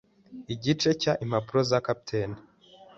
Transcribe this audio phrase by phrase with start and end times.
[0.53, 2.37] Igice cya- Impapuro za Kapiteni